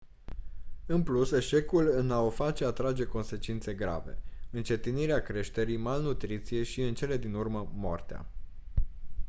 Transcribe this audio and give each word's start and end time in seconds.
în 0.85 1.03
plus 1.03 1.31
eșecul 1.31 1.87
în 1.97 2.11
a 2.11 2.21
o 2.21 2.29
face 2.29 2.65
atrage 2.65 3.03
consecințe 3.03 3.73
grave 3.73 4.17
încetinirea 4.49 5.21
creșterii 5.21 5.77
malnutriție 5.77 6.63
și 6.63 6.81
în 6.81 6.93
cele 6.93 7.17
din 7.17 7.33
urmă 7.33 7.71
moartea 7.75 8.25